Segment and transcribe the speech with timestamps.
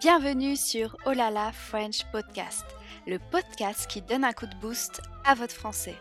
[0.00, 2.66] Bienvenue sur Olala French Podcast,
[3.06, 5.94] le podcast qui donne un coup de boost à votre français.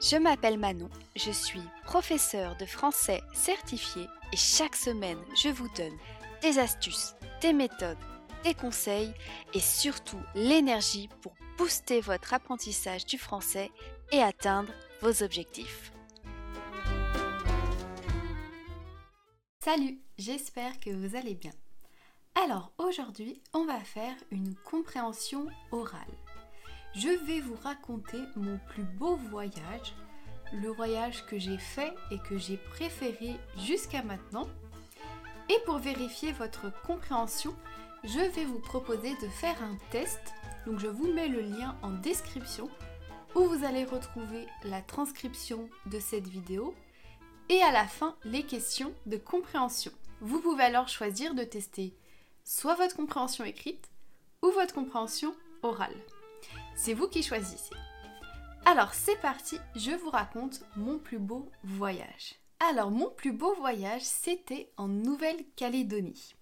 [0.00, 5.96] Je m'appelle Manon, je suis professeure de français certifiée et chaque semaine je vous donne
[6.42, 7.96] des astuces, des méthodes,
[8.42, 9.14] des conseils
[9.54, 13.70] et surtout l'énergie pour booster votre apprentissage du français
[14.10, 15.92] et atteindre vos objectifs.
[19.64, 21.52] Salut, j'espère que vous allez bien.
[22.44, 26.00] Alors aujourd'hui, on va faire une compréhension orale.
[26.92, 29.94] Je vais vous raconter mon plus beau voyage,
[30.52, 34.48] le voyage que j'ai fait et que j'ai préféré jusqu'à maintenant.
[35.50, 37.54] Et pour vérifier votre compréhension,
[38.02, 40.34] je vais vous proposer de faire un test.
[40.66, 42.68] Donc je vous mets le lien en description
[43.36, 46.74] où vous allez retrouver la transcription de cette vidéo
[47.48, 49.92] et à la fin les questions de compréhension.
[50.20, 51.94] Vous pouvez alors choisir de tester
[52.44, 53.90] soit votre compréhension écrite
[54.42, 55.96] ou votre compréhension orale.
[56.76, 57.74] C'est vous qui choisissez.
[58.64, 62.36] Alors c'est parti, je vous raconte mon plus beau voyage.
[62.60, 66.34] Alors mon plus beau voyage, c'était en Nouvelle-Calédonie.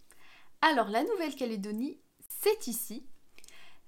[0.60, 1.98] Alors la Nouvelle-Calédonie,
[2.28, 3.06] c'est ici.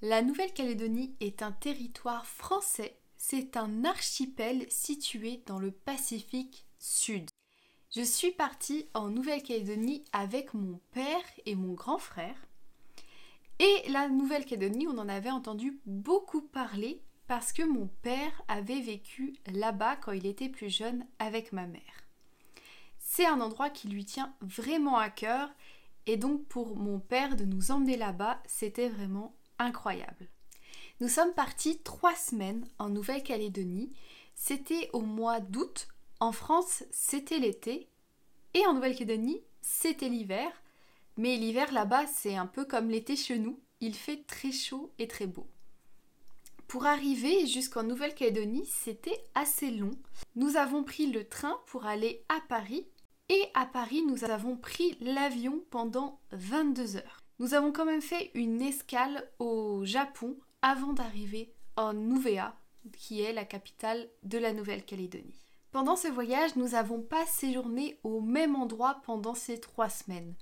[0.01, 7.31] La Nouvelle-Calédonie est un territoire français, c'est un archipel situé dans le Pacifique Sud.
[7.95, 12.37] Je suis partie en Nouvelle-Calédonie avec mon père et mon grand frère.
[13.59, 19.35] Et la Nouvelle-Calédonie, on en avait entendu beaucoup parler parce que mon père avait vécu
[19.53, 22.07] là-bas quand il était plus jeune avec ma mère.
[22.99, 25.51] C'est un endroit qui lui tient vraiment à cœur
[26.07, 30.31] et donc pour mon père de nous emmener là-bas, c'était vraiment incroyable.
[31.03, 33.93] Nous sommes partis trois semaines en Nouvelle-Calédonie.
[34.35, 35.89] C'était au mois d'août
[36.23, 37.89] en France, c'était l'été
[38.55, 40.53] et en Nouvelle-Calédonie, c'était l'hiver.
[41.17, 43.59] Mais l'hiver là-bas, c'est un peu comme l'été chez nous.
[43.81, 45.49] Il fait très chaud et très beau.
[46.69, 49.91] Pour arriver jusqu'en Nouvelle-Calédonie, c'était assez long.
[50.37, 52.87] Nous avons pris le train pour aller à Paris
[53.29, 57.25] et à Paris, nous avons pris l'avion pendant 22 heures.
[57.41, 62.55] Nous avons quand même fait une escale au Japon avant d'arriver en Nouvéa,
[62.97, 65.43] qui est la capitale de la Nouvelle-Calédonie.
[65.73, 70.35] Pendant ce voyage, nous n'avons pas séjourné au même endroit pendant ces trois semaines.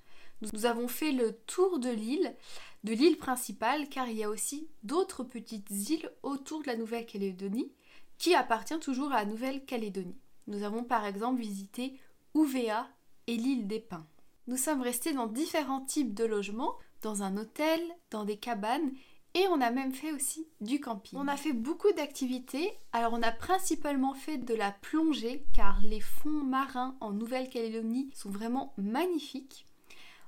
[0.53, 2.35] Nous avons fait le tour de l'île,
[2.83, 7.71] de l'île principale, car il y a aussi d'autres petites îles autour de la Nouvelle-Calédonie
[8.19, 10.19] qui appartiennent toujours à la Nouvelle-Calédonie.
[10.49, 11.95] Nous avons par exemple visité
[12.35, 12.89] Ouvéa
[13.29, 14.07] et l'île des Pins.
[14.49, 17.81] Nous sommes restés dans différents types de logements, dans un hôtel,
[18.11, 18.91] dans des cabanes
[19.35, 21.19] et on a même fait aussi du camping.
[21.19, 22.73] On a fait beaucoup d'activités.
[22.93, 28.31] Alors on a principalement fait de la plongée car les fonds marins en Nouvelle-Calédonie sont
[28.31, 29.67] vraiment magnifiques.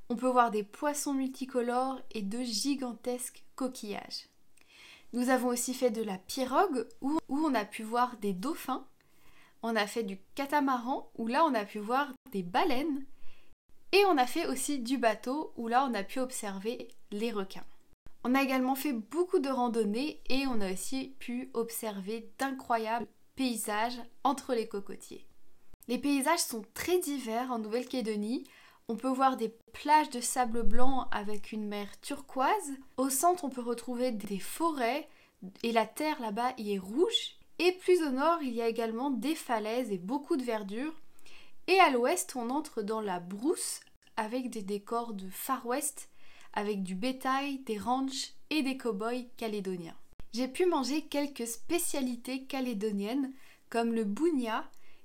[0.08, 4.28] On peut voir des poissons multicolores et de gigantesques coquillages.
[5.12, 8.86] Nous avons aussi fait de la pirogue où, on a pu voir des dauphins.
[9.62, 13.04] On a fait du catamaran où là on a pu voir des baleines.
[13.92, 17.64] Et on a fait aussi du bateau où là on a pu observer les requins.
[18.24, 24.00] On a également fait beaucoup de randonnées et on a aussi pu observer d'incroyables paysages
[24.22, 25.26] entre les cocotiers.
[25.88, 28.44] Les paysages sont très divers en Nouvelle-Calédonie.
[28.88, 32.72] On peut voir des plages de sable blanc avec une mer turquoise.
[32.96, 35.08] Au centre, on peut retrouver des forêts
[35.64, 37.38] et la terre là-bas y est rouge.
[37.58, 40.94] Et plus au nord, il y a également des falaises et beaucoup de verdure.
[41.66, 43.80] Et à l'ouest, on entre dans la brousse
[44.16, 46.08] avec des décors de Far West
[46.52, 49.96] avec du bétail, des ranchs et des cow-boys calédoniens.
[50.32, 53.32] J'ai pu manger quelques spécialités calédoniennes
[53.68, 54.64] comme le bounia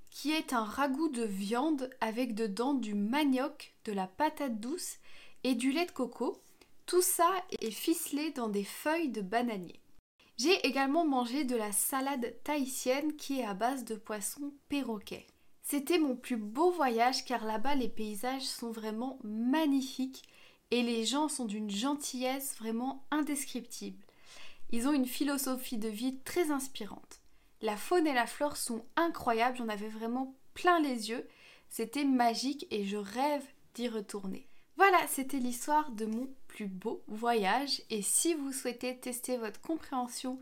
[0.10, 4.98] qui est un ragoût de viande avec dedans du manioc, de la patate douce
[5.44, 6.42] et du lait de coco.
[6.86, 7.30] Tout ça
[7.62, 9.80] est ficelé dans des feuilles de bananier.
[10.38, 15.28] J'ai également mangé de la salade tahitienne qui est à base de poisson perroquet.
[15.64, 20.24] C'était mon plus beau voyage car là-bas les paysages sont vraiment magnifiques
[20.72, 24.04] et les gens sont d'une gentillesse vraiment indescriptible.
[24.72, 27.22] Ils ont une philosophie de vie très inspirante.
[27.62, 31.28] La faune et la flore sont incroyables, j'en avais vraiment plein les yeux.
[31.70, 33.44] C'était magique et je rêve
[33.74, 34.48] d'y retourner.
[34.76, 40.40] Voilà, c'était l'histoire de mon plus beau voyage et si vous souhaitez tester votre compréhension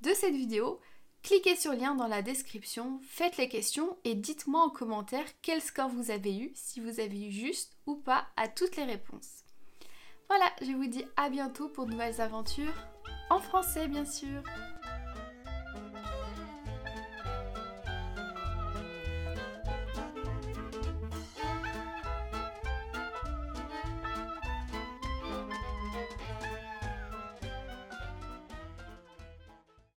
[0.00, 0.80] de cette vidéo,
[1.22, 5.62] cliquez sur le lien dans la description, faites les questions et dites-moi en commentaire quel
[5.62, 9.45] score vous avez eu, si vous avez eu juste ou pas à toutes les réponses.
[10.28, 12.74] Voilà, je vous dis à bientôt pour de nouvelles aventures,
[13.30, 14.42] en français bien sûr.